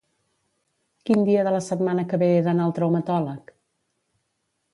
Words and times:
Quin 1.09 1.21
dia 1.27 1.43
de 1.47 1.53
la 1.57 1.61
setmana 1.67 2.07
que 2.15 2.19
ve 2.25 2.31
he 2.39 2.41
d'anar 2.49 2.67
al 2.69 2.75
traumatòleg? 2.79 3.55